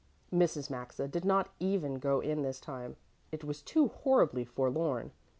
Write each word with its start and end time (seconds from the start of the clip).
Mrs. 0.33 0.71
Maxa 0.71 1.07
did 1.07 1.23
not 1.23 1.49
even 1.59 1.99
go 1.99 2.21
in 2.21 2.41
this 2.41 2.59
time, 2.59 2.95
it 3.31 3.43
was 3.43 3.61
too 3.61 3.89
horribly 3.89 4.43
forlorn. 4.43 5.11